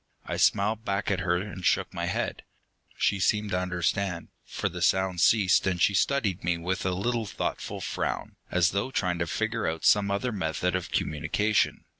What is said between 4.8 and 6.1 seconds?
sound ceased, and she